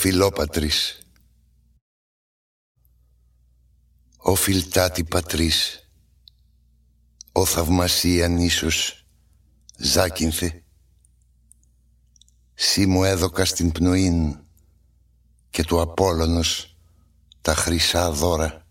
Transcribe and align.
φιλόπατρης. 0.00 0.98
Ο 4.16 4.34
φιλτάτη 4.34 5.04
πατρίς 5.04 5.88
Ο 7.32 7.44
θαυμασίαν 7.44 8.38
ίσως 8.38 9.06
Ζάκυνθε. 9.76 10.64
Σύ 12.54 12.86
μου 12.86 13.04
έδωκα 13.04 13.44
στην 13.44 13.72
πνοήν 13.72 14.38
Και 15.50 15.64
του 15.64 15.80
Απόλλωνος 15.80 16.76
Τα 17.40 17.54
χρυσά 17.54 18.10
δώρα. 18.10 18.66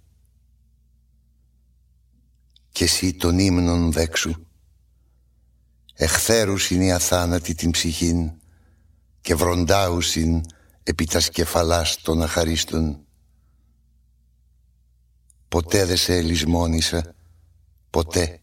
Και 2.71 2.84
εσύ 2.84 3.14
τον 3.14 3.39
ύμνον 3.39 3.91
δέξου. 3.91 4.34
Εχθέρουσιν 5.93 6.82
η 6.82 6.91
αθάνατη 6.91 7.55
την 7.55 7.71
ψυχήν 7.71 8.32
Και 9.21 9.36
βροντάουσιν 9.36 10.43
επί 10.89 11.05
τα 11.05 11.19
σκεφαλάς 11.19 12.02
των 12.02 12.21
αχαρίστων. 12.21 12.99
Ποτέ 15.47 15.85
δε 15.85 15.95
σε 15.95 16.16
ελισμόνησα, 16.16 17.16
ποτέ. 17.89 18.41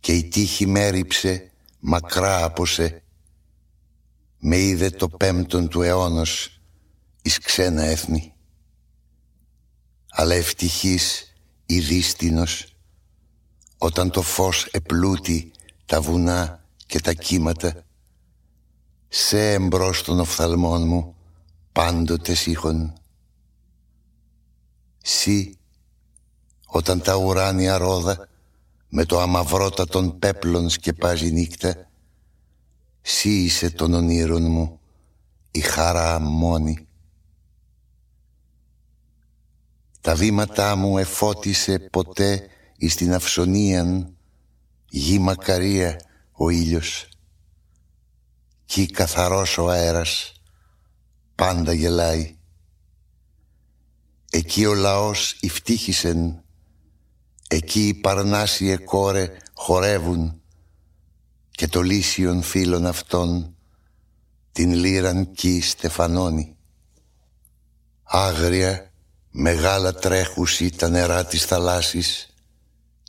Και 0.00 0.14
η 0.14 0.28
τύχη 0.28 0.66
μέριψε 0.66 1.50
μακρά 1.78 2.44
από 2.44 2.66
σε. 2.66 3.02
Με 4.38 4.56
είδε 4.56 4.90
το 4.90 5.08
πέμπτον 5.08 5.68
του 5.68 5.82
αιώνος 5.82 6.60
εις 7.22 7.38
ξένα 7.38 7.82
έθνη. 7.82 8.34
Αλλά 10.10 10.34
ευτυχής 10.34 11.32
η 11.66 11.80
δίστηνος 11.80 12.76
όταν 13.78 14.10
το 14.10 14.22
φως 14.22 14.64
επλούτει 14.64 15.52
τα 15.86 16.00
βουνά 16.00 16.64
και 16.86 17.00
τα 17.00 17.12
κύματα 17.12 17.84
σε 19.14 19.52
εμπρός 19.52 20.02
των 20.02 20.20
οφθαλμών 20.20 20.86
μου 20.86 21.14
πάντοτε 21.72 22.34
σύχων. 22.34 22.92
Σύ, 25.02 25.58
όταν 26.66 27.00
τα 27.00 27.16
ουράνια 27.16 27.78
ρόδα 27.78 28.28
με 28.88 29.04
το 29.04 29.20
αμαυρότα 29.20 29.86
των 29.86 30.18
πέπλων 30.18 30.68
σκεπάζει 30.68 31.32
νύχτα, 31.32 31.90
σύ 33.00 33.42
είσαι 33.42 33.70
των 33.70 33.94
ονείρων 33.94 34.50
μου 34.50 34.80
η 35.50 35.60
χαρά 35.60 36.20
μόνη. 36.20 36.86
Τα 40.00 40.14
βήματά 40.14 40.76
μου 40.76 40.98
εφώτισε 40.98 41.78
ποτέ 41.78 42.48
εις 42.76 42.94
την 42.94 43.14
αυσονίαν 43.14 44.16
γη 44.88 45.18
μακαρία 45.18 46.00
ο 46.32 46.50
ήλιος 46.50 47.11
Κι 48.72 48.86
καθαρός 48.86 49.58
ο 49.58 49.68
αέρας 49.68 50.32
πάντα 51.34 51.72
γελάει. 51.72 52.36
Εκεί 54.30 54.66
ο 54.66 54.74
λαός 54.74 55.38
ευτύχησεν 55.42 56.42
Εκεί 57.48 57.88
οι 57.88 57.94
παρνάσιε 57.94 58.76
κόρε 58.76 59.36
χορεύουν 59.54 60.40
Και 61.50 61.68
το 61.68 61.82
λύσιον 61.82 62.42
φίλων 62.42 62.86
αυτών 62.86 63.56
Την 64.52 64.72
λύραν 64.72 65.32
κι 65.32 65.60
στεφανώνει 65.60 66.56
Άγρια 68.02 68.92
μεγάλα 69.30 69.92
τρέχουσι 69.92 70.70
τα 70.70 70.88
νερά 70.88 71.24
της 71.24 71.44
θαλάσσης 71.44 72.34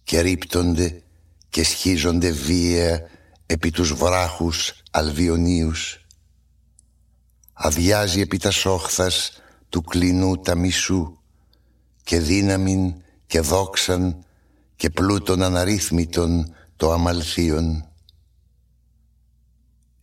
Και 0.04 0.20
ρίπτονται 0.20 1.04
και 1.50 1.64
σχίζονται 1.64 2.32
βία 2.32 3.08
επί 3.46 3.72
τους 3.72 3.94
βράχους 3.94 4.74
αλβιονίους. 4.92 6.06
Αδειάζει 7.54 8.22
επί 8.22 8.38
τα 8.38 8.52
σόχθας 8.52 9.42
του 9.70 9.82
κλινού 9.82 10.40
τα 10.40 10.56
μισού 10.56 11.18
και 12.04 12.20
δύναμην 12.20 12.94
και 13.26 13.40
δόξαν 13.40 14.26
και 14.76 14.90
πλούτων 14.90 15.44
αναρρύθμιτων 15.44 16.56
το 16.76 16.92
αμαλθίον. 16.92 17.88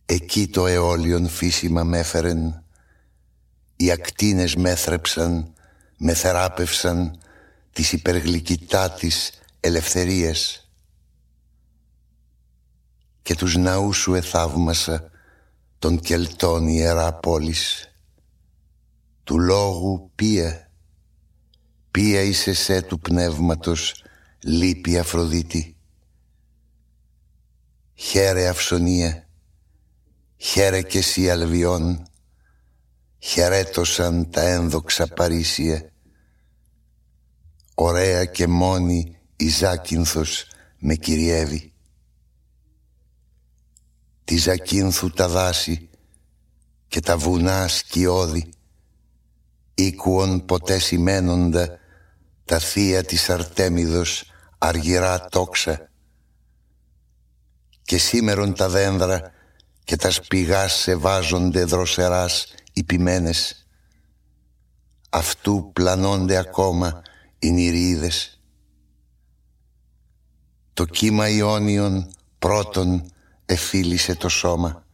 Εκεί 0.05 0.47
το 0.47 0.67
αιώλιον 0.67 1.27
φύσιμα 1.27 1.83
μέφερεν, 1.83 2.63
οι 3.75 3.91
ακτίνες 3.91 4.55
μέθρεψαν, 4.55 5.53
με 5.97 6.13
θεράπευσαν 6.13 7.19
της 7.71 7.91
υπεργλυκητά 7.91 8.91
της 8.91 9.31
ελευθερίας 9.59 10.70
και 13.21 13.35
τους 13.35 13.55
ναούς 13.55 13.97
σου 13.97 14.13
εθαύμασα 14.13 15.09
των 15.79 15.99
Κελτών 15.99 16.67
ιερά 16.67 17.13
πόλης. 17.13 17.95
Του 19.23 19.39
λόγου 19.39 20.11
πία, 20.15 20.71
πία 21.91 22.21
είσαι 22.21 22.53
σε 22.53 22.81
του 22.81 22.99
πνεύματος 22.99 24.03
λύπη 24.43 24.97
Αφροδίτη. 24.97 25.75
Χαίρε 27.93 28.47
Αυσονία, 28.47 29.27
χαίρε 30.37 30.81
και 30.81 30.97
εσύ 30.97 31.29
Αλβιών, 31.29 32.07
χαιρέτωσαν 33.19 34.29
τα 34.29 34.41
ένδοξα 34.41 35.07
Παρίσια. 35.07 35.91
Ωραία 37.73 38.25
και 38.25 38.47
μόνη 38.47 39.17
η 39.35 39.47
Ζάκυνθος 39.47 40.45
με 40.79 40.95
κυριεύει 40.95 41.70
τη 44.31 44.37
Ζακίνθου 44.37 45.09
τα 45.09 45.27
δάση 45.27 45.89
και 46.87 46.99
τα 46.99 47.17
βουνά 47.17 47.67
σκιώδη 47.67 48.49
οίκουον 49.73 50.45
ποτέ 50.45 50.79
σημαίνοντα 50.79 51.79
τα 52.45 52.59
θεία 52.59 53.03
της 53.03 53.29
Αρτέμιδος 53.29 54.23
αργυρά 54.57 55.25
τόξα. 55.25 55.89
Και 57.81 57.97
σήμερον 57.97 58.53
τα 58.53 58.69
δένδρα 58.69 59.31
και 59.83 59.95
τα 59.95 60.11
σπηγάς 60.11 60.73
σε 60.73 60.95
βάζονται 60.95 61.63
δροσεράς 61.63 62.47
υπημένες 62.73 63.67
αυτού 65.09 65.69
πλανώνται 65.73 66.37
ακόμα 66.37 67.01
οι 67.39 67.51
νηρίδες. 67.51 68.41
Το 70.73 70.85
κύμα 70.85 71.29
Ιόνιον 71.29 72.11
πρώτον 72.39 73.11
εφίλησε 73.45 74.15
το 74.15 74.29
σώμα. 74.29 74.85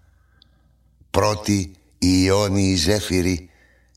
Πρώτοι 1.10 1.72
οι 1.98 2.22
Ιόνιοι 2.24 2.76
ζέφυροι 2.76 3.50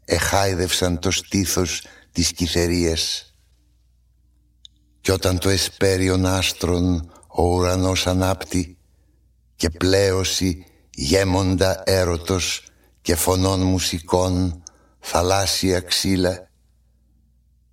εχάιδευσαν 0.04 0.98
το 0.98 1.10
στήθος 1.10 1.84
της 2.12 2.32
κυθερίας. 2.32 3.34
Κι 5.00 5.10
όταν 5.10 5.38
το 5.38 5.48
εσπέριον 5.48 6.26
άστρον 6.26 7.12
ο 7.26 7.42
ουρανός 7.42 8.06
ανάπτει 8.06 8.76
και 9.56 9.70
πλέωση 9.70 10.66
γέμοντα 10.94 11.82
έρωτος 11.86 12.64
και 13.02 13.14
φωνών 13.14 13.60
μουσικών 13.60 14.62
θαλάσσια 14.98 15.80
ξύλα 15.80 16.50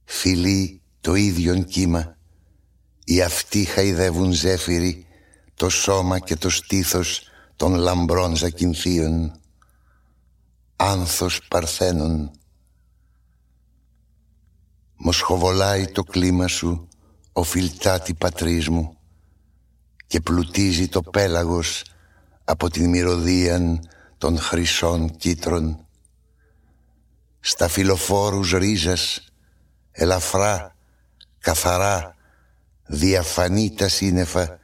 φιλεί 0.04 0.82
το 1.02 1.16
ίδιον 1.16 1.66
κύμα 1.66 2.18
οι 3.04 3.22
αυτοί 3.22 3.66
χαϊδεύουν 3.66 4.32
ζέφυροι 4.32 5.07
το 5.58 5.70
σώμα 5.70 6.20
και 6.20 6.36
το 6.36 6.50
στήθος 6.50 7.22
των 7.56 7.76
λαμπρών 7.76 8.36
ζακυνθίων 8.36 9.40
άνθος 10.76 11.42
παρθένων. 11.48 12.32
Μοσχοβολάει 14.96 15.88
το 15.88 16.04
κλίμα 16.04 16.48
σου 16.48 16.88
ο 17.34 17.44
φιλτάτη 17.44 18.14
πατρίς 18.14 18.70
μου 18.70 18.98
και 20.08 20.20
πλουτίζει 20.20 20.88
το 20.88 21.02
πέλαγος 21.02 21.84
από 22.44 22.70
την 22.70 22.90
μυρωδίαν 22.90 23.90
των 24.18 24.40
χρυσών 24.40 25.16
κίτρων. 25.16 25.86
Στα 27.40 27.68
φιλοφόρους 27.68 28.52
ρίζας 28.52 29.32
ελαφρά, 29.92 30.76
καθαρά 31.40 32.16
διαφανή 32.86 33.74
τα 33.74 33.88
σύννεφα 33.88 34.60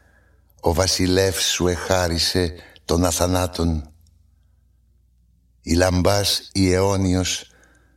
ο 0.66 0.74
βασιλεύς 0.74 1.46
σου 1.46 1.68
εχάρισε 1.68 2.54
τον 2.86 3.06
αθανάτων. 3.06 3.92
Η 5.62 5.74
λαμπάς 5.74 6.50
η 6.54 6.72
αιώνιος 6.72 7.52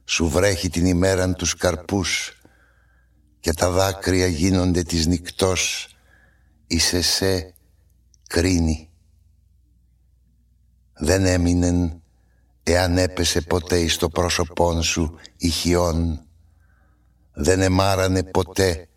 σου 0.05 0.29
βρέχει 0.29 0.69
την 0.69 0.87
ημέραν 0.87 1.35
τους 1.35 1.55
καρπούς 1.55 2.41
και 3.41 3.53
τα 3.53 3.71
δάκρυα 3.71 4.27
γίνονται 4.27 4.83
της 4.83 5.07
νυκτός 5.07 5.89
είσαι 6.67 7.01
σε 7.01 7.55
κρίνη. 8.29 8.91
Δεν 10.95 11.25
έμεινεν 11.27 12.03
εάν 12.63 12.99
έπεσε 12.99 13.41
ποτέ 13.41 13.79
εις 13.81 13.97
το 13.97 14.09
πρόσωπόν 14.09 14.83
σου 14.83 15.19
ηχιών 15.37 16.27
δεν 17.33 17.61
εμάρανε 17.61 18.23
ποτέ 18.23 18.89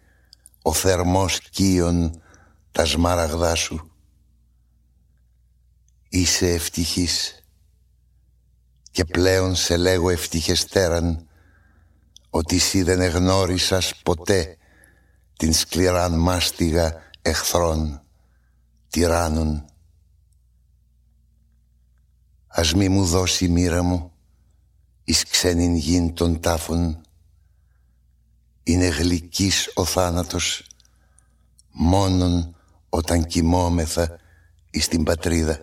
ο 0.62 0.74
θερμός 0.74 1.40
κύων 1.40 2.22
τα 2.72 2.86
σμάραγδά 2.86 3.56
σου. 3.56 3.92
Είσαι 6.10 6.50
ευτυχής. 6.50 7.44
και 8.92 9.06
πλέον 9.06 9.56
σε 9.56 9.78
λέγω 9.78 10.10
ευτυχεστέραν 10.10 11.28
ότι 12.30 12.56
εσύ 12.56 12.84
δεν 12.84 13.02
εγνώρισας 13.02 13.96
ποτέ 14.04 14.58
την 15.38 15.54
σκληράν 15.54 16.20
μάστιγα 16.20 16.94
εχθρών, 17.22 18.02
τυράννων. 18.90 19.66
Ας 22.48 22.74
μη 22.74 22.90
μου 22.90 23.06
δώσει 23.06 23.46
η 23.46 23.50
μοίρα 23.50 23.84
μου 23.84 24.12
εις 25.04 25.24
ξένην 25.24 25.76
γην 25.76 26.14
των 26.14 26.40
τάφων 26.40 27.02
είναι 28.64 28.88
γλυκής 28.88 29.72
ο 29.74 29.86
θάνατος 29.86 30.68
μόνον 31.72 32.56
όταν 32.90 33.26
κοιμόμεθα 33.26 34.20
εις 34.70 34.88
την 34.88 35.04
πατρίδα. 35.04 35.62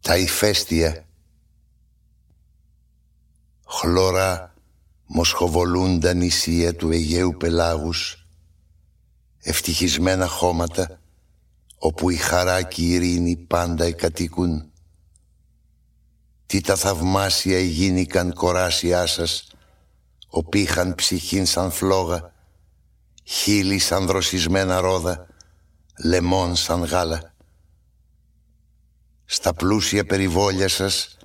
Τα 0.00 0.16
ηφαίστεια 0.16 1.06
χλωρά 3.66 4.54
μοσχοβολούντα 5.06 6.14
νησία 6.14 6.76
του 6.76 6.90
Αιγαίου 6.90 7.36
πελάγους 7.36 8.26
ευτυχισμένα 9.38 10.26
χώματα 10.26 11.00
όπου 11.78 12.10
η 12.10 12.16
χαρά 12.16 12.62
και 12.62 12.82
η 12.82 12.90
ειρήνη 12.90 13.36
πάντα 13.36 13.84
εκατοικούν. 13.84 14.72
Τι 16.46 16.60
τα 16.60 16.76
θαυμάσια 16.76 17.60
γίνηκαν 17.60 18.32
κοράσιάς 18.32 19.12
σας 19.12 19.51
Οπίχαν 20.34 20.94
ψυχήν 20.94 21.46
σαν 21.46 21.70
φλόγα 21.70 22.32
Χείλη 23.24 23.78
σαν 23.78 24.06
δροσισμένα 24.06 24.80
ρόδα 24.80 25.26
Λεμόν 26.04 26.56
σαν 26.56 26.82
γάλα. 26.84 27.34
Στα 29.24 29.54
πλούσια 29.54 30.04
περιβόλια 30.04 30.68
σας 30.68 31.16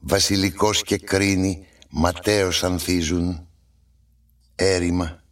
Βασιλικός 0.00 0.82
και 0.82 0.98
κρίνη 0.98 1.66
Ματέως 1.88 2.64
ανθίζουν. 2.64 3.48
Έρημα 4.54 5.22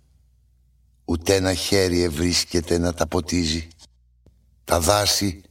Ούτε 1.05 1.35
ένα 1.35 1.55
χέρι 1.55 2.03
ευρίσκεται 2.03 2.79
να 2.79 2.95
τα 2.95 3.07
ποτίζει. 3.07 3.69
Τα 4.65 4.81
δάση 4.81 5.43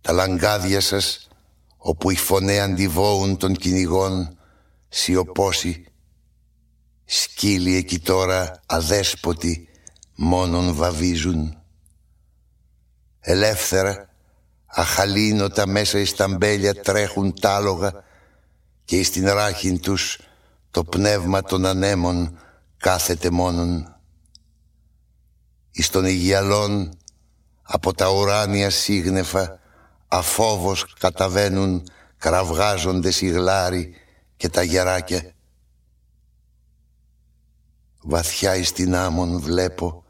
Τα 0.00 0.12
λαγκάδια 0.12 0.80
σας 0.80 1.28
Όπου 1.76 2.10
οι 2.10 2.16
φωνέ 2.16 2.58
αντιβόουν 2.60 3.36
των 3.36 3.54
κυνηγών 3.54 4.38
Σιωπώσει 4.88 5.87
Σκύλοι 7.10 7.76
εκεί 7.76 7.98
τώρα 7.98 8.60
αδέσποτοι 8.66 9.68
μόνον 10.14 10.74
βαβίζουν. 10.74 11.62
Ελεύθερα 13.20 14.08
αχαλήνοτα 14.66 15.66
μέσα 15.66 15.98
εις 15.98 16.14
τα 16.14 16.28
μπέλια 16.28 16.74
τρέχουν 16.74 17.40
τάλογα 17.40 18.04
Και 18.84 18.98
εις 18.98 19.10
την 19.10 19.28
ράχην 19.28 19.80
τους 19.80 20.18
το 20.70 20.84
πνεύμα 20.84 21.42
των 21.42 21.66
ανέμων 21.66 22.38
κάθεται 22.76 23.30
μόνον. 23.30 23.96
Εις 25.70 25.90
των 25.90 26.06
Ιγιαλών 26.06 26.98
από 27.62 27.94
τα 27.94 28.10
ουράνια 28.10 28.70
σύγνεφα 28.70 29.58
αφόβος 30.08 30.94
καταβαίνουν 30.98 31.90
κραυγάζονται 32.18 33.10
σιγλάρι 33.10 33.94
και 34.36 34.48
τα 34.48 34.62
γεράκια 34.62 35.32
Βαθιά 38.00 38.56
εις 38.56 38.72
την 38.72 38.94
άμμον 38.94 39.40
βλέπω 39.40 40.04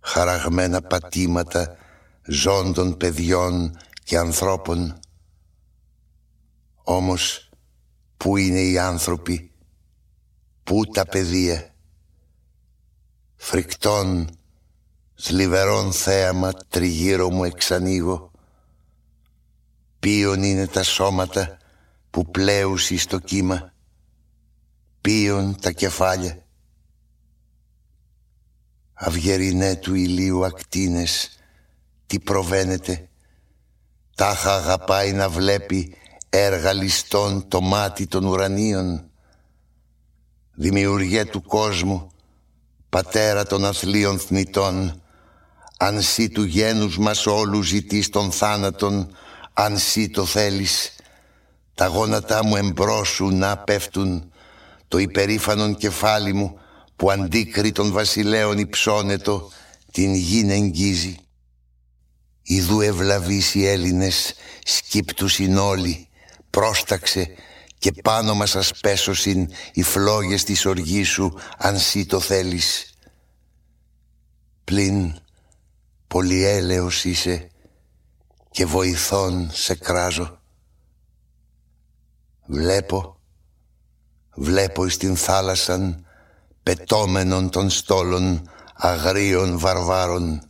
χαραγμένα 0.00 0.82
πατήματα 0.82 1.76
ζώντων 2.26 2.96
παιδιών 2.96 3.76
και 4.02 4.18
ανθρώπων. 4.18 5.00
Όμως 6.82 7.50
πού 8.16 8.36
είναι 8.36 8.60
οι 8.60 8.78
άνθρωποι, 8.78 9.50
πού 10.64 10.86
τα 10.86 11.06
παιδεία; 11.06 11.74
Φρικτών, 13.36 14.28
θλιβερών 15.14 15.92
θέαμα 15.92 16.52
τριγύρω 16.68 17.30
μου 17.30 17.44
εξανοίγω. 17.44 18.30
Ποιον 19.98 20.42
είναι 20.42 20.66
τα 20.66 20.82
σώματα 20.82 21.56
που 22.10 22.30
πλέουσι 22.30 22.96
στο 22.96 23.18
κύμα; 23.18 23.72
Ποιον 25.00 25.60
τα 25.60 25.70
κεφάλια; 25.70 26.45
Αυγερινέ 28.98 29.76
του 29.76 29.94
ηλίου 29.94 30.44
ακτίνες 30.44 31.38
τι 32.06 32.20
προβαίνεται. 32.20 33.08
Τάχα 34.14 34.54
αγαπάει 34.54 35.12
να 35.12 35.28
βλέπει 35.28 35.96
έργα 36.28 36.72
ληστών 36.72 37.48
το 37.48 37.60
μάτι 37.60 38.06
των 38.06 38.24
ουρανίων. 38.24 39.10
Δημιουργέ 40.54 41.24
του 41.24 41.42
κόσμου 41.42 42.10
πατέρα 42.88 43.46
των 43.46 43.64
αθλίων 43.64 44.18
θνητών. 44.18 45.02
Αν 45.78 46.02
σύ 46.02 46.28
του 46.28 46.42
γένους 46.42 46.98
μας 46.98 47.26
όλου 47.26 47.62
ζητείς 47.62 48.08
των 48.08 48.32
θάνατον 48.32 49.10
αν 49.52 49.78
σύ 49.78 50.08
το 50.08 50.24
θέλεις 50.24 50.96
τα 51.74 51.86
γόνατά 51.86 52.44
μου 52.44 52.56
εμπρόσου 52.56 53.28
να 53.28 53.56
πέφτουν. 53.56 54.32
Το 54.88 54.98
υπερήφανον 54.98 55.76
κεφάλι 55.76 56.32
μου 56.32 56.58
που 56.96 57.10
αντίκρι 57.10 57.72
των 57.72 57.92
βασιλέων 57.92 58.58
υψώνετο 58.58 59.50
την 59.92 60.14
γην 60.14 60.50
εγγίζει. 60.50 61.16
Ιδού 62.42 62.80
ευλαβείς 62.80 63.54
οι 63.54 63.66
Έλληνες 63.66 64.34
σκύπτουσιν 64.64 65.56
όλοι, 65.58 66.08
πρόσταξε 66.50 67.28
και 67.78 67.92
πάνω 67.92 68.34
μας 68.34 68.56
ασπέσωσιν 68.56 69.50
οι 69.72 69.82
φλόγες 69.82 70.44
της 70.44 70.66
οργής 70.66 71.08
σου 71.08 71.38
αν 71.58 71.78
σύ 71.78 72.06
το 72.06 72.20
θέλεις. 72.20 72.94
Πλην 74.64 75.14
πολυέλεος 76.06 77.04
είσαι 77.04 77.50
και 78.50 78.66
βοηθών 78.66 79.50
σε 79.52 79.74
κράζω. 79.74 80.40
Βλέπω, 82.46 83.20
βλέπω 84.34 84.86
εις 84.86 84.96
την 84.96 85.16
θάλασσαν 85.16 86.05
πετώμενων 86.66 87.50
των 87.50 87.70
στόλων 87.70 88.50
αγρίων 88.74 89.58
βαρβάρων. 89.58 90.46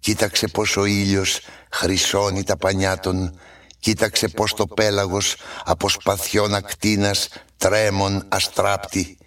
Κοίταξε 0.00 0.46
πως 0.46 0.76
ο 0.76 0.84
ήλιος 0.84 1.40
χρυσώνει 1.70 2.42
τα 2.42 2.56
πανιά 2.56 2.98
των, 2.98 3.38
κοίταξε 3.78 4.28
πως 4.28 4.54
το 4.54 4.66
πέλαγος 4.66 5.36
από 5.64 5.88
σπαθιών 5.88 6.54
ακτίνας 6.54 7.28
τρέμον 7.56 8.24
αστράπτει. 8.28 9.18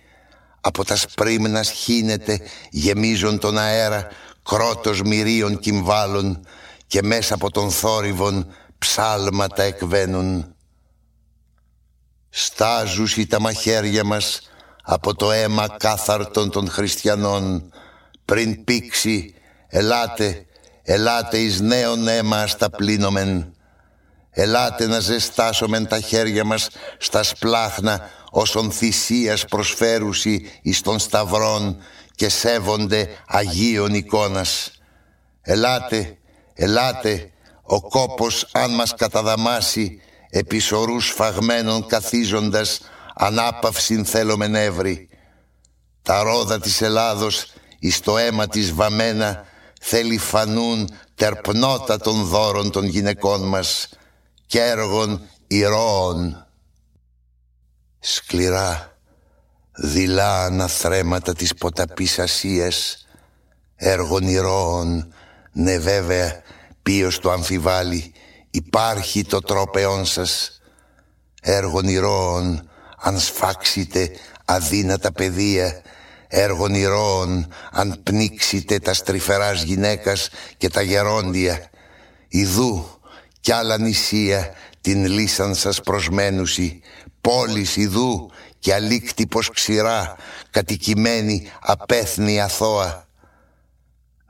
Από 0.62 0.86
τα 0.86 0.96
σπρίμνας 0.96 1.72
χύνεται 1.72 2.40
γεμίζον 2.70 3.40
τον 3.40 3.58
αέρα 3.58 4.08
κρότος 4.44 5.02
μυρίων 5.02 5.60
κυμβάλων 5.60 6.46
και 6.88 7.04
μέσα 7.04 7.34
από 7.34 7.52
τον 7.52 7.72
θόρυβον 7.72 8.54
ψάλματα 8.78 9.64
εκβαίνουν. 9.64 10.56
Στάζουσι 12.30 13.28
τα 13.28 13.40
μαχαίρια 13.42 14.04
μας 14.04 14.49
από 14.92 15.16
το 15.16 15.32
αίμα 15.32 15.68
κάθαρτον 15.78 16.50
των 16.50 16.70
χριστιανών. 16.70 17.72
Πριν 18.26 18.64
πήξει 18.64 19.34
ελάτε, 19.68 20.46
ελάτε 20.84 21.38
εις 21.38 21.60
νέον 21.60 22.08
αίμα 22.08 22.48
στα 22.48 22.70
πλήνομεν 22.70 23.54
ελάτε 24.32 24.88
να 24.88 25.00
ζεστάσομεν 25.00 25.88
τα 25.88 26.00
χέρια 26.00 26.44
μας 26.44 26.70
στα 26.98 27.24
σπλάχνα 27.24 28.10
όσων 28.32 28.72
θυσίας 28.72 29.46
προσφέρουσι 29.46 30.52
εις 30.62 30.82
των 30.82 31.00
σταυρών 31.00 31.78
και 32.16 32.30
σέβονται 32.30 33.08
Αγίων 33.28 33.94
εικόνας. 33.94 34.72
Ελάτε, 35.42 36.18
ελάτε 36.54 37.32
ο 37.64 37.82
κόπος 37.82 38.48
αν 38.52 38.76
μας 38.76 38.94
καταδαμάσει 38.96 40.02
επί 40.30 40.60
σωρούς 40.60 41.10
φαγμένων 41.10 41.86
καθίζοντας 41.86 42.82
ανάπαυσιν 43.22 44.06
θέλομεν 44.06 44.56
εύρη. 44.56 45.10
Τα 46.02 46.24
ρόδα 46.24 46.60
της 46.60 46.82
Ελλάδος 46.82 47.54
εις 47.80 48.00
το 48.00 48.18
αίμα 48.18 48.48
της 48.48 48.74
βαμμένα 48.74 49.46
θέλει 49.82 50.18
φανούν 50.18 50.90
τερπνότα 51.16 51.98
των 51.98 52.24
δώρων 52.24 52.72
των 52.72 52.86
γυναικών 52.86 53.48
μας 53.48 53.90
και 54.46 54.62
έργων 54.62 55.22
ηρώων. 55.48 56.48
Σκληρά, 58.00 58.98
δειλά 59.72 60.44
αναθρέματα 60.46 61.34
της 61.34 61.54
ποταπής 61.54 62.20
Ασίας, 62.20 63.08
έργων 63.76 64.28
ηρώων, 64.28 65.14
ναι 65.52 65.78
βέβαια, 65.78 66.42
ποιος 66.84 67.20
το 67.20 67.32
αμφιβάλλει, 67.32 68.14
υπάρχει 68.50 69.24
το 69.24 69.40
τρόπεόν 69.40 70.06
σας, 70.06 70.62
έργων 71.42 71.88
ηρώων, 71.88 72.69
αν 73.02 73.20
σφάξετε 73.20 74.12
αδύνατα 74.46 75.12
παιδεία 75.12 75.82
έργων 76.28 76.74
ηρώων 76.74 77.54
αν 77.72 78.00
πνίξετε 78.04 78.80
τα 78.80 78.94
στριφεράς 78.94 79.64
γυναίκας 79.64 80.30
και 80.58 80.70
τα 80.70 80.82
γερόντια 80.82 81.70
ιδού 82.28 83.00
κι 83.40 83.52
άλλα 83.52 83.78
νησία 83.78 84.54
την 84.82 85.06
λύσαν 85.06 85.56
σας 85.56 85.82
προσμένουσι, 85.82 86.82
πόλης 87.22 87.76
ιδού 87.76 88.32
και 88.60 88.74
αλήκτη 88.74 89.28
πως 89.28 89.50
ξηρά, 89.50 90.16
κατοικημένη 90.50 91.52
απέθνη 91.60 92.42
αθώα. 92.42 93.08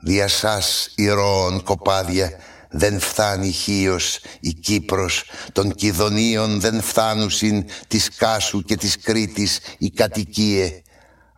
Δια 0.02 0.28
σας 0.28 0.92
ηρώων 0.94 1.62
κοπάδια 1.62 2.30
δεν 2.70 3.00
φτάνει 3.00 3.50
χίος 3.50 4.20
η 4.40 4.52
Κύπρος, 4.52 5.24
των 5.52 5.74
Κιδωνίων 5.74 6.60
δεν 6.60 6.80
φτάνουσιν 6.82 7.64
της 7.88 8.08
Κάσου 8.16 8.62
και 8.62 8.76
της 8.76 8.98
Κρήτης 8.98 9.60
η 9.78 9.90
κατοικίες. 9.90 10.82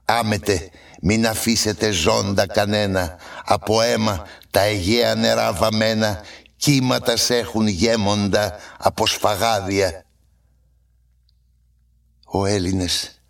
Άμετε 0.05 0.71
μην 1.05 1.27
αφήσετε 1.27 1.91
ζώντα 1.91 2.47
κανένα, 2.47 3.19
από 3.45 3.81
αίμα 3.81 4.27
τα 4.51 4.61
Αιγαία 4.61 5.15
νερά 5.15 5.53
βαμμένα, 5.53 6.23
κύματα 6.57 7.15
έχουν 7.29 7.67
γέμοντα 7.67 8.59
από 8.79 9.07
σφαγάδια. 9.07 10.05
Ο 12.25 12.45
Έλληνες, 12.45 13.23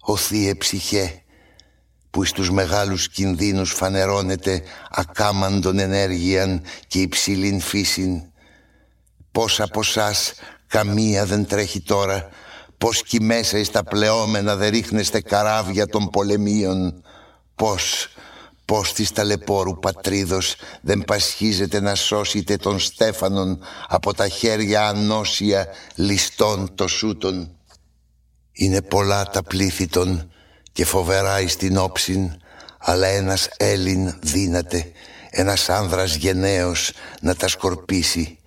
ο 0.00 0.16
θύε 0.16 0.54
ψυχέ, 0.54 1.21
που 2.12 2.24
στους 2.24 2.50
μεγάλους 2.50 3.08
κινδύνους 3.08 3.72
φανερώνεται 3.72 4.62
ακάμαντον 4.90 5.78
ενέργειαν 5.78 6.62
και 6.86 7.00
υψηλήν 7.00 7.60
φύσιν. 7.60 8.22
Πώς 9.32 9.60
από 9.60 9.80
εσάς 9.80 10.32
καμία 10.66 11.26
δεν 11.26 11.46
τρέχει 11.46 11.80
τώρα, 11.80 12.28
πως 12.78 13.02
κι 13.02 13.20
μέσα 13.20 13.58
εις 13.58 13.70
τα 13.70 13.84
πλεόμενα 13.84 14.56
δεν 14.56 14.70
ρίχνεστε 14.70 15.20
καράβια 15.20 15.86
των 15.86 16.10
πολεμίων, 16.10 17.02
πως, 17.54 18.08
πως 18.64 18.92
της 18.92 19.12
ταλαιπώρου 19.12 19.78
πατρίδος 19.78 20.56
δεν 20.80 21.04
πασχίζετε 21.06 21.80
να 21.80 21.94
σώσετε 21.94 22.56
τον 22.56 22.78
Στέφανον 22.78 23.58
από 23.88 24.14
τα 24.14 24.28
χέρια 24.28 24.88
ανώσια 24.88 25.66
ληστών 25.94 26.74
το 26.74 26.88
σούτων. 26.88 27.56
Είναι 28.52 28.82
πολλά 28.82 29.24
τα 29.24 29.42
πλήθη 29.42 29.86
των 29.86 30.31
και 30.72 30.84
φοβερά 30.84 31.40
εις 31.40 31.56
την 31.56 31.76
όψιν, 31.76 32.36
αλλά 32.78 33.06
ένας 33.06 33.48
Έλλην 33.56 34.18
δύναται, 34.22 34.92
ένας 35.30 35.68
άνδρας 35.68 36.14
γενναίος 36.14 36.92
να 37.20 37.34
τα 37.34 37.48
σκορπίσει. 37.48 38.38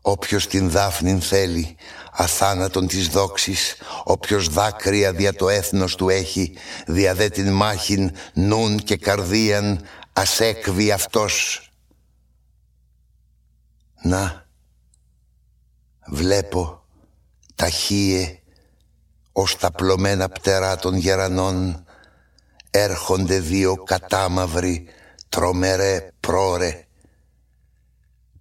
Όποιος 0.00 0.46
την 0.46 0.70
δάφνην 0.70 1.20
θέλει, 1.20 1.76
αθάνατον 2.12 2.86
της 2.86 3.08
δόξης, 3.08 3.76
όποιος 4.04 4.48
δάκρυα 4.48 5.12
δια 5.12 5.34
το 5.34 5.48
έθνος 5.48 5.94
του 5.94 6.08
έχει, 6.08 6.52
δια 6.86 7.14
δε 7.14 7.28
την 7.28 7.52
μάχην 7.52 8.10
νουν 8.34 8.78
και 8.78 8.96
καρδίαν, 8.96 9.80
ας 10.12 10.40
έκβει 10.40 10.92
αυτός. 10.92 11.60
Να, 14.02 14.46
βλέπω, 16.06 16.84
ταχύε, 17.54 18.40
ως 19.38 19.56
τα 19.56 19.70
πλωμένα 19.70 20.28
πτερά 20.28 20.76
των 20.76 20.96
γερανών 20.96 21.84
έρχονται 22.70 23.38
δύο 23.38 23.74
κατάμαυροι 23.74 24.86
τρομερέ 25.28 26.12
πρόρε 26.20 26.86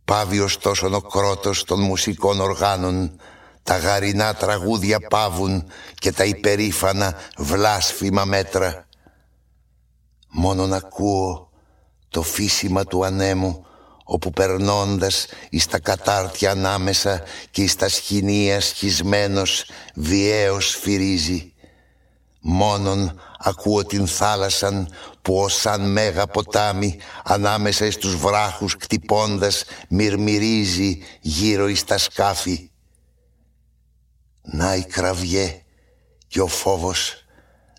Πάβει 0.06 0.40
ωστόσο 0.40 0.96
ο 0.96 1.02
κρότος 1.02 1.64
των 1.64 1.80
μουσικών 1.80 2.40
οργάνων 2.40 3.20
τα 3.64 3.78
γαρινά 3.78 4.34
τραγούδια 4.34 5.00
πάβουν 5.00 5.68
και 5.96 6.12
τα 6.12 6.26
υπερήφανα 6.26 7.16
βλάσφημα 7.38 8.26
μέτρα. 8.26 8.88
Μόνον 10.30 10.74
ακούω 10.74 11.50
το 12.10 12.22
φύσιμα 12.22 12.84
του 12.84 13.06
ανέμου 13.06 13.65
όπου 14.08 14.32
περνώντας 14.32 15.28
εις 15.50 15.66
τα 15.66 15.80
κατάρτια 15.80 16.52
ανάμεσα 16.52 17.24
και 17.52 17.62
εις 17.62 17.76
τα 17.76 17.90
σχοινία 17.90 18.62
σχισμένος 18.62 19.66
βιαίος 19.96 20.76
φυρίζει. 20.76 21.54
Μόνον 22.40 23.22
ακούω 23.40 23.86
την 23.86 24.08
θάλασσαν 24.08 24.94
που 25.22 25.38
ως 25.38 25.56
σαν 25.56 25.92
μέγα 25.92 26.28
ποτάμι 26.28 27.00
ανάμεσα 27.24 27.86
εις 27.86 27.98
τους 27.98 28.16
βράχους 28.16 28.78
κτυπώντας 28.78 29.64
μυρμυρίζει 29.90 31.04
γύρω 31.22 31.68
εις 31.68 31.84
τα 31.84 31.98
σκάφη. 31.98 32.70
Να 34.42 34.76
η 34.76 34.84
κραυγέ 34.84 35.62
και 36.28 36.42
ο 36.42 36.48
φόβος 36.48 37.25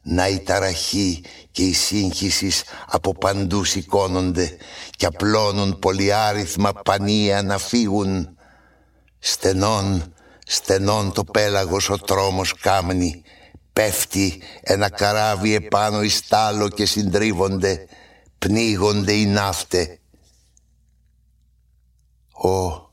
να 0.08 0.28
η 0.28 0.40
ταραχή 0.40 1.24
και 1.50 1.62
η 1.62 1.72
σύγχυσης 1.72 2.62
από 2.86 3.12
παντού 3.18 3.64
σηκώνονται 3.64 4.56
και 4.90 5.06
απλώνουν 5.06 5.78
πολυάριθμα 5.78 6.72
πανία 6.72 7.42
να 7.42 7.58
φύγουν. 7.58 8.36
Στενών, 9.18 10.14
στενών 10.46 11.12
το 11.12 11.24
πέλαγος 11.24 11.90
ο 11.90 11.98
τρόμος 11.98 12.54
κάμνη, 12.54 13.22
πέφτει 13.72 14.42
ένα 14.60 14.88
καράβι 14.88 15.54
επάνω 15.54 16.02
εις 16.02 16.16
στάλο 16.16 16.68
και 16.68 16.86
συντρίβονται, 16.86 17.86
πνίγονται 18.38 19.12
οι 19.12 19.26
ναύτε. 19.26 19.98
Ω, 22.32 22.90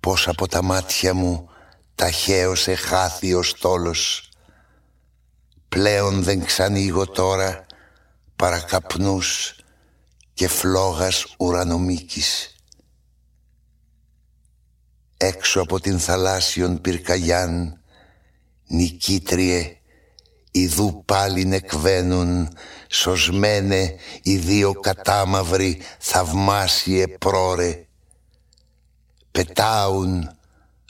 πώς 0.00 0.28
από 0.28 0.48
τα 0.48 0.62
μάτια 0.62 1.14
μου 1.14 1.48
ταχαίως 1.94 2.68
εχάθη 2.68 3.34
ο 3.34 3.42
στόλος 3.42 4.29
Πλέον 5.70 6.22
δεν 6.22 6.44
ξανοίγω 6.44 7.06
τώρα 7.06 7.66
παρακαπνούς 8.36 9.56
και 10.34 10.48
φλόγας 10.48 11.34
ουρανομίκης. 11.38 12.54
Έξω 15.16 15.60
από 15.60 15.80
την 15.80 15.98
θαλάσσιον 15.98 16.80
πυρκαγιάν 16.80 17.80
νικήτριε 18.66 19.80
Ιδού 20.50 21.02
πάλι 21.04 21.44
νεκβαίνουν 21.44 22.48
σωσμένε 22.88 23.94
οι 24.22 24.36
δύο 24.36 24.72
κατάμαυροι 24.72 25.80
θαυμάσιε 25.98 27.06
πρόρε. 27.08 27.86
Πετάουν, 29.30 30.30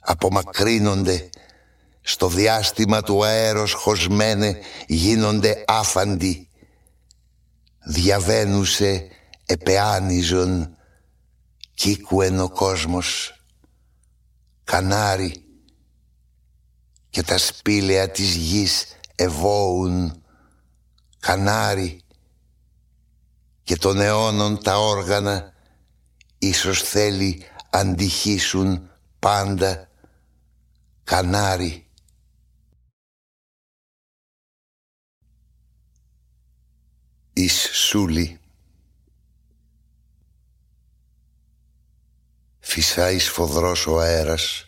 απομακρύνονται 0.00 1.30
στο 2.02 2.28
διάστημα 2.28 3.02
του 3.02 3.24
αέρος 3.24 3.72
χωσμένε 3.72 4.58
γίνονται 4.86 5.64
άφαντοι. 5.66 6.48
Διαβαίνουσε 7.86 9.08
επεάνιζον 9.46 10.76
κίκουεν 11.74 12.40
ο 12.40 12.48
κόσμος. 12.48 13.34
Κανάρι 14.64 15.44
και 17.10 17.22
τα 17.22 17.38
σπήλαια 17.38 18.10
της 18.10 18.34
γης 18.34 18.86
ευώουν. 19.14 20.22
Κανάρι 21.18 22.00
και 23.62 23.76
των 23.76 24.00
αιώνων 24.00 24.62
τα 24.62 24.78
όργανα 24.78 25.52
ίσως 26.38 26.82
θέλει 26.82 27.44
αντιχίσουν 27.70 28.90
πάντα 29.18 29.88
κανάρι 31.04 31.89
εις 37.40 37.68
σούλη. 37.72 38.38
Φυσάει 42.58 43.18
σφοδρός 43.18 43.86
ο 43.86 44.00
αέρας 44.00 44.66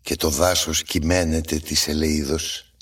και 0.00 0.16
το 0.16 0.30
δάσος 0.30 0.82
κυμαίνεται 0.82 1.58
της 1.58 1.88
ελείδος. 1.88 2.74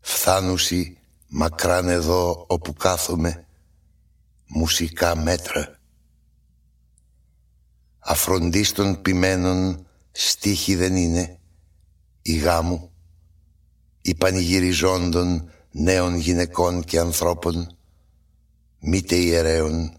Φθάνουσι 0.00 0.98
μακράν 1.28 1.88
εδώ 1.88 2.44
όπου 2.48 2.72
κάθομαι 2.72 3.46
μουσικά 4.46 5.16
μέτρα. 5.16 5.80
Αφροντίστων 7.98 9.02
ποιμένων 9.02 9.86
στίχη 10.12 10.74
δεν 10.74 10.96
είναι 10.96 11.38
η 12.22 12.36
γάμου, 12.36 12.92
η 14.02 14.14
πανηγυριζόντων 14.14 15.50
νέων 15.78 16.14
γυναικών 16.14 16.84
και 16.84 16.98
ανθρώπων, 16.98 17.76
μήτε 18.78 19.16
ιερέων. 19.16 19.98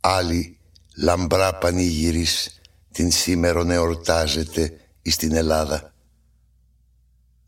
Άλλοι 0.00 0.58
λαμπρά 0.96 1.58
πανηγυρίς 1.58 2.60
την 2.92 3.10
σήμερον 3.10 3.70
εορτάζεται 3.70 4.80
εις 5.02 5.16
την 5.16 5.34
Ελλάδα. 5.34 5.94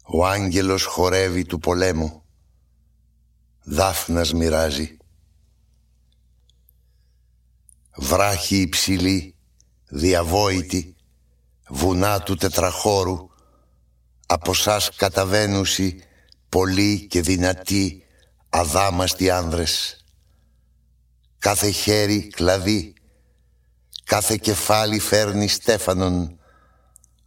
Ο 0.05 0.27
άγγελος 0.27 0.85
χορεύει 0.85 1.45
του 1.45 1.59
πολέμου, 1.59 2.23
δάφνας 3.63 4.33
μοιράζει. 4.33 4.97
Βράχοι 7.97 8.57
υψηλοί, 8.61 9.35
διαβόητοι, 9.89 10.97
βουνά 11.69 12.23
του 12.23 12.35
τετραχώρου, 12.35 13.26
από 14.27 14.55
σας 14.55 14.91
καταβαίνουσι 14.97 16.03
πολλοί 16.49 17.07
και 17.07 17.21
δυνατοί 17.21 18.05
αδάμαστοι 18.49 19.31
άνδρες. 19.31 20.05
κάθε 21.39 21.71
χέρι 21.71 22.29
κλαδί, 22.29 22.95
κάθε 24.05 24.37
κεφάλι 24.37 24.99
φέρνει 24.99 25.49
στέφανον, 25.49 26.39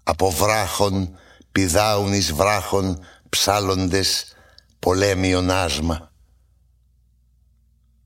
από 0.04 0.32
βράχων 0.32 1.18
πηδάουν 1.52 2.14
εις 2.14 2.34
βράχων 2.34 3.00
ψάλλοντες 3.30 4.34
πολέμιον 4.80 5.52
άσμα. 5.52 6.12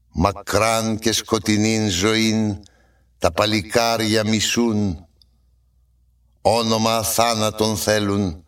Μακράν 0.09 0.99
και 0.99 1.11
σκοτεινήν 1.11 1.89
ζωήν 1.89 2.59
τα 3.17 3.31
παλικάρια 3.31 4.23
μισούν, 4.23 5.07
όνομα 6.41 7.03
θάνατον 7.03 7.77
θέλουν 7.77 8.42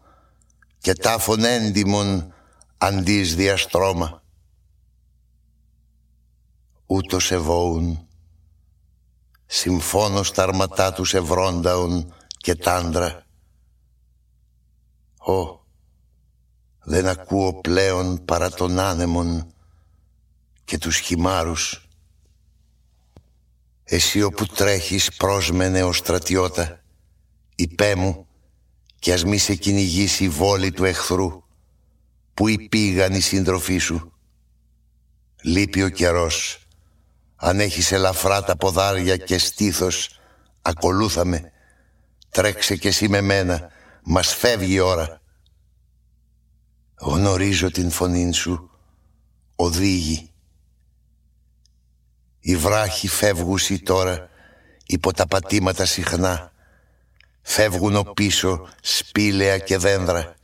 και 0.85 0.93
τάφον 0.93 1.43
έντιμον 1.43 2.33
αντίς 2.77 3.35
διαστρώμα. 3.35 4.23
Ούτως 6.85 7.31
ευώουν, 7.31 8.07
συμφώνω 9.45 10.23
στα 10.23 10.43
αρματά 10.43 10.93
τους 10.93 11.13
ευρώνταον 11.13 12.13
και 12.37 12.55
τάντρα. 12.55 13.25
Ω, 15.17 15.65
δεν 16.83 17.07
ακούω 17.07 17.59
πλέον 17.61 18.25
παρά 18.25 18.49
τον 18.49 18.79
άνεμον 18.79 19.53
και 20.63 20.77
τους 20.77 20.97
χυμάρους. 20.97 21.87
Εσύ 23.83 24.21
όπου 24.21 24.45
τρέχεις 24.45 25.15
πρόσμενε 25.15 25.83
ο 25.83 25.93
στρατιώτα, 25.93 26.83
υπέ 27.55 27.95
μου 27.95 28.24
κι 29.05 29.11
ας 29.11 29.25
μη 29.25 29.37
σε 29.37 29.55
κυνηγήσει 29.55 30.23
η 30.23 30.29
βόλη 30.29 30.71
του 30.71 30.83
εχθρού, 30.83 31.43
που 32.33 32.47
υπήγαν 32.47 33.13
οι 33.13 33.19
σύντροφοί 33.19 33.77
σου. 33.77 34.13
Λείπει 35.43 35.83
ο 35.83 35.89
καιρός, 35.89 36.67
αν 37.35 37.59
έχεις 37.59 37.91
ελαφρά 37.91 38.43
τα 38.43 38.57
ποδάρια 38.57 39.17
και 39.17 39.37
στήθος, 39.37 40.19
ακολούθαμε, 40.61 41.51
τρέξε 42.29 42.75
κι 42.75 42.87
εσύ 42.87 43.07
με 43.07 43.21
μένα, 43.21 43.69
μας 44.03 44.35
φεύγει 44.35 44.73
η 44.73 44.79
ώρα. 44.79 45.21
Γνωρίζω 46.99 47.71
την 47.71 47.91
φωνή 47.91 48.33
σου, 48.33 48.69
οδήγη. 49.55 50.31
Οι 52.39 52.55
βράχοι 52.55 53.07
φεύγουσι 53.07 53.79
τώρα 53.79 54.29
υπό 54.85 55.13
τα 55.13 55.27
πατήματα 55.27 55.85
συχνά. 55.85 56.51
Φεύγουν 57.47 58.11
πίσω 58.13 58.67
σπήλαια 58.81 59.57
και 59.57 59.77
δένδρα. 59.77 60.35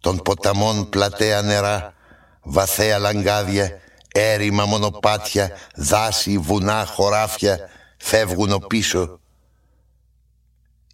Των 0.00 0.16
ποταμών 0.16 0.88
πλατέα 0.88 1.42
νερά, 1.42 1.94
βαθαία 2.42 2.98
λαγκάδια, 2.98 3.80
έρημα 4.12 4.64
μονοπάτια, 4.64 5.50
δάση, 5.74 6.38
βουνά, 6.38 6.84
χωράφια, 6.86 7.58
φεύγουν 7.96 8.64
πίσω. 8.66 9.20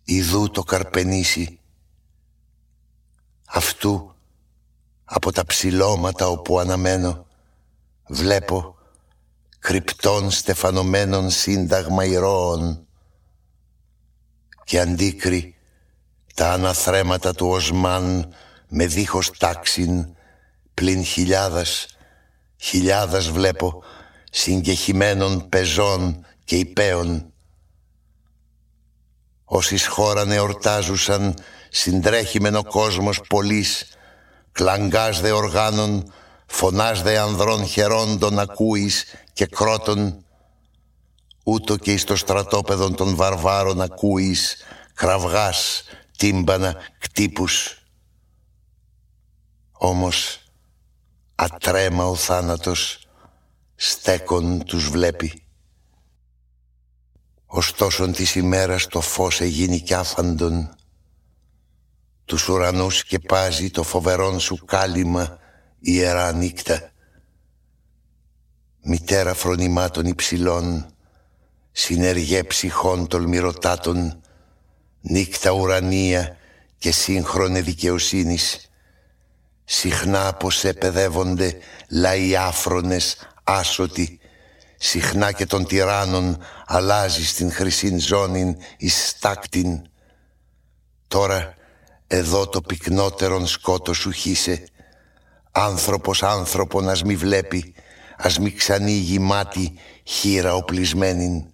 Ιδού 0.04 0.50
το 0.50 0.62
καρπενήσι. 0.62 1.58
Αυτού 3.46 4.14
από 5.04 5.32
τα 5.32 5.46
ψηλώματα 5.46 6.26
όπου 6.26 6.58
αναμένω 6.58 7.26
βλέπω 8.06 8.76
κρυπτών 9.58 10.30
στεφανωμένων 10.30 11.30
σύνταγμα 11.30 12.04
ηρώων 12.04 12.83
και 14.64 14.80
αντίκρι 14.80 15.56
τα 16.34 16.52
αναθρέματα 16.52 17.34
του 17.34 17.48
Οσμάν 17.48 18.34
με 18.68 18.86
δίχως 18.86 19.30
τάξιν 19.38 20.06
πλην 20.74 21.04
χιλιάδας 21.04 21.86
χιλιάδας 22.56 23.30
βλέπω 23.30 23.82
συγκεχημένων 24.30 25.48
πεζών 25.48 26.26
και 26.44 26.56
υπέων 26.56 27.32
όσοι 29.44 29.86
χώραν 29.86 30.30
εορτάζουσαν 30.30 31.34
συντρέχημεν 31.70 32.54
ο 32.54 32.62
κόσμος 32.62 33.20
πολλής 33.28 33.86
κλαγκάς 34.52 35.20
δε 35.20 35.30
οργάνων, 35.30 36.12
φωνάς 36.46 37.02
δε 37.02 37.18
ανδρών 37.18 37.66
χερόντων 37.66 38.38
ακούεις 38.38 39.04
και 39.32 39.46
κρότων, 39.46 40.23
ούτω 41.44 41.76
και 41.76 41.92
εις 41.92 42.04
το 42.04 42.16
στρατόπεδον 42.16 42.94
των 42.94 43.14
βαρβάρων 43.14 43.80
ακούεις, 43.80 44.56
κραυγάς, 44.94 45.82
τύμπανα, 46.16 46.76
κτύπους. 46.98 47.78
Όμως 49.72 50.38
ατρέμα 51.34 52.04
ο 52.04 52.14
θάνατος 52.14 53.06
στέκον 53.74 54.64
τους 54.64 54.88
βλέπει. 54.88 55.42
Ωστόσο 57.46 58.10
της 58.10 58.34
ημέρας 58.34 58.86
το 58.86 59.00
φως 59.00 59.40
εγίνει 59.40 59.80
κι 59.80 59.94
άφαντον 59.94 60.76
τους 62.24 62.48
ουρανούς 62.48 62.96
σκεπάζει 62.96 63.70
το 63.70 63.82
φοβερόν 63.82 64.40
σου 64.40 64.64
κάλυμα 64.64 65.38
ιερά 65.80 66.32
νύχτα. 66.32 66.92
Μητέρα 68.82 69.34
φρονημάτων 69.34 70.06
υψηλών, 70.06 70.93
συνεργέ 71.76 72.42
ψυχών 72.42 73.06
τολμηρωτάτων, 73.06 74.20
νύχτα 75.00 75.50
ουρανία 75.50 76.36
και 76.78 76.92
σύγχρονη 76.92 77.60
δικαιοσύνης. 77.60 78.70
Συχνά 79.64 80.32
πως 80.34 80.64
επαιδεύονται 80.64 81.58
λαοί 81.90 82.36
άφρονες, 82.36 83.16
άσωτοι, 83.44 84.18
συχνά 84.76 85.32
και 85.32 85.46
των 85.46 85.66
τυράννων 85.66 86.38
αλλάζει 86.66 87.26
στην 87.26 87.52
χρυσήν 87.52 88.00
ζώνην 88.00 88.56
εις 88.76 89.08
στάκτην. 89.08 89.82
Τώρα 91.08 91.54
εδώ 92.06 92.48
το 92.48 92.60
πυκνότερον 92.60 93.46
σκότο 93.46 93.92
σου 93.92 94.10
χύσε 94.10 94.64
Άνθρωπος 95.50 96.22
άνθρωπον 96.22 96.88
ας 96.88 97.02
μη 97.02 97.16
βλέπει 97.16 97.74
Ας 98.16 98.38
μη 98.38 98.50
ξανοίγει 98.50 99.18
μάτι 99.18 99.78
χείρα 100.04 100.54
οπλισμένην 100.54 101.53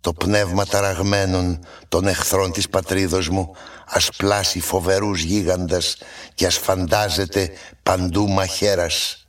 Το 0.00 0.12
πνεύμα 0.12 0.66
ταραγμένων 0.66 1.64
των 1.88 2.06
εχθρών 2.06 2.52
της 2.52 2.68
πατρίδος 2.68 3.28
μου 3.28 3.54
Ας 3.86 4.10
πλάσει 4.16 4.60
φοβερούς 4.60 5.22
γίγαντας 5.22 5.96
Και 6.34 6.46
ας 6.46 6.56
φαντάζεται 6.58 7.50
παντού 7.82 8.28
μαχαίρας 8.28 9.26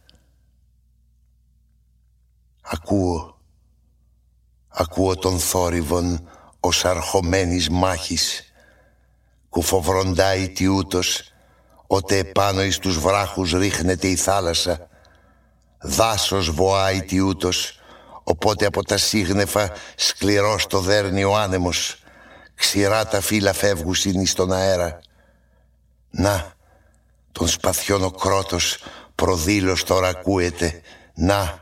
Ακούω 2.61 3.39
Ακούω 4.67 5.15
τον 5.15 5.39
θόρυβον 5.39 6.29
ως 6.59 6.85
αρχομένης 6.85 7.69
μάχης 7.69 8.51
κουφοβροντάει 9.51 10.49
τι 10.49 10.67
ούτως, 10.67 11.23
ότε 11.87 12.17
επάνω 12.17 12.63
εις 12.63 12.77
τους 12.77 12.99
βράχους 12.99 13.51
ρίχνεται 13.51 14.07
η 14.07 14.15
θάλασσα. 14.15 14.87
Δάσος 15.81 16.51
βοάει 16.51 17.01
τι 17.01 17.19
ούτως, 17.19 17.80
οπότε 18.23 18.65
από 18.65 18.83
τα 18.83 18.97
σύγνεφα 18.97 19.71
σκληρός 19.95 20.67
το 20.67 20.79
δέρνει 20.79 21.23
ο 21.23 21.37
άνεμος. 21.37 21.95
Ξηρά 22.55 23.07
τα 23.07 23.21
φύλλα 23.21 23.53
φεύγουν 23.53 23.95
εις 24.03 24.33
τον 24.33 24.51
αέρα. 24.51 24.99
Να, 26.09 26.53
τον 27.31 27.47
σπαθιών 27.47 28.03
ο 28.03 28.11
κρότος 28.11 28.77
προδήλως 29.15 29.83
τώρα 29.83 30.07
ακούεται. 30.07 30.81
Να, 31.13 31.61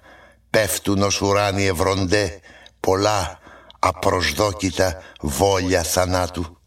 πέφτουν 0.50 1.02
ως 1.02 1.22
ουράνιοι 1.22 1.70
ευροντέ 1.72 2.40
πολλά 2.80 3.40
απροσδόκητα 3.80 5.02
βόλια 5.22 5.84
θανάτου. 5.84 6.58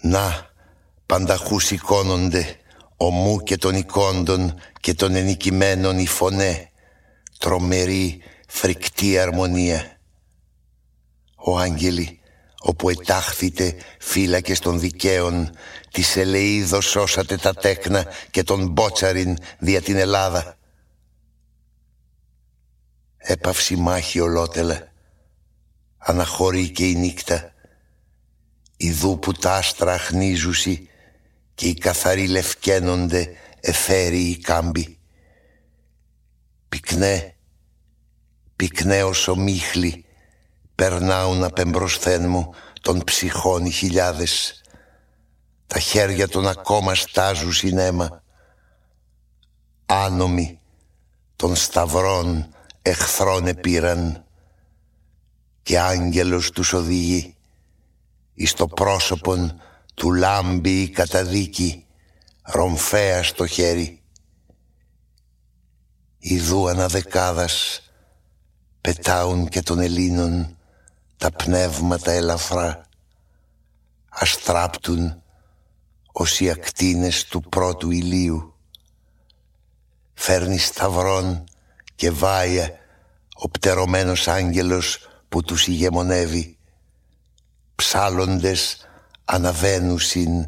Να, 0.00 0.50
πανταχού 1.06 1.60
σηκώνονται 1.60 2.58
ομού 2.96 3.42
και 3.42 3.56
των 3.56 3.74
εικόντων 3.74 4.54
και 4.80 4.94
των 4.94 5.14
ενικημένων 5.14 5.98
η 5.98 6.06
φωνέ, 6.06 6.70
τρομερή 7.38 8.22
φρικτή 8.48 9.18
αρμονία. 9.18 9.98
Ο 11.36 11.58
άγγελοι, 11.58 12.20
όπου 12.60 12.88
ετάχθητε 12.88 13.76
φύλακες 13.98 14.58
των 14.58 14.80
δικαίων, 14.80 15.50
της 15.90 16.16
ελεήδος 16.16 16.84
σώσατε 16.84 17.36
τα 17.36 17.54
τέκνα 17.54 18.06
και 18.30 18.42
τον 18.42 18.68
μπότσαριν 18.68 19.36
δια 19.58 19.82
την 19.82 19.96
Ελλάδα. 19.96 20.56
Έπαυση 23.16 23.76
μάχη 23.76 24.20
ολότελα, 24.20 24.92
αναχωρεί 25.98 26.70
και 26.70 26.88
η 26.88 26.94
νύχτα, 26.94 27.52
Ιδού 28.80 29.18
που 29.18 29.32
τα 29.32 29.54
άστρα 29.54 29.98
χνίζουσι 29.98 30.88
και 31.54 31.68
οι 31.68 31.74
καθαροί 31.74 32.28
λευκαίνονται 32.28 33.36
εφέρει 33.60 34.20
η 34.20 34.38
κάμπη. 34.38 34.98
Πυκνέ, 36.68 37.36
πυκνέ 38.58 39.02
ως 39.02 39.28
ομίχλη 39.28 40.04
περνάουν 40.74 41.44
απεμπροσθέν 41.44 42.28
μου 42.28 42.54
των 42.80 43.04
ψυχών 43.04 43.64
οι 43.64 43.70
χιλιάδες. 43.70 44.60
Τα 45.66 45.78
χέρια 45.78 46.28
των 46.28 46.48
ακόμα 46.48 46.94
στάζουν 46.94 47.78
αίμα. 47.78 48.22
Άνομοι 49.86 50.60
των 51.36 51.56
σταυρών 51.56 52.54
εχθρόν 52.82 53.46
επήραν 53.46 54.24
και 55.62 55.78
άγγελος 55.78 56.50
τους 56.50 56.72
οδηγεί 56.72 57.36
εις 58.34 58.52
το 58.52 58.66
πρόσωπον 58.66 59.60
του 59.94 60.12
λάμπει 60.12 60.82
η 60.82 60.88
καταδίκη 60.88 61.86
ρομφέα 62.42 63.22
στο 63.22 63.46
χέρι 63.46 64.02
Ιδού 66.18 66.68
αναδεκάδας 66.68 67.82
πετάουν 68.80 69.48
και 69.48 69.62
των 69.62 69.78
Ελλήνων 69.78 70.56
τα 71.16 71.30
πνεύματα 71.30 72.10
ελαφρά 72.10 72.88
αστράπτουν 74.08 75.22
ως 76.12 76.40
οι 76.40 76.50
ακτίνες 76.50 77.24
του 77.24 77.40
πρώτου 77.40 77.90
ηλίου. 77.90 78.54
Φέρνεις 80.14 80.66
σταυρών 80.66 81.44
και 81.94 82.10
βάια 82.10 82.70
ο 83.34 83.48
πτερωμένος 83.48 84.28
άγγελος 84.28 85.08
που 85.28 85.42
τους 85.42 85.66
ηγεμονεύει. 85.66 86.58
Ψάλλοντες 87.74 88.86
αναβαίνουσιν 89.24 90.46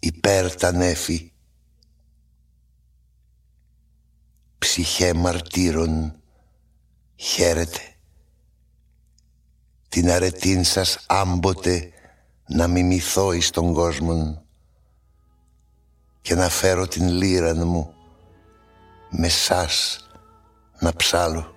υπέρ 0.00 0.54
τα 0.54 0.72
νέφη. 0.72 1.32
Ψυχέ 4.58 5.14
μαρτύρων 5.14 6.21
χαίρετε 7.16 7.80
την 9.88 10.10
αρετήν 10.10 10.64
σας 10.64 10.98
άμποτε 11.06 11.92
να 12.46 12.66
μιμηθώ 12.66 13.32
εις 13.32 13.50
τον 13.50 13.72
κόσμο 13.72 14.42
και 16.20 16.34
να 16.34 16.48
φέρω 16.48 16.86
την 16.88 17.08
λύραν 17.08 17.66
μου 17.66 17.94
με 19.10 19.28
σας 19.28 20.06
να 20.78 20.92
ψάλω. 20.92 21.51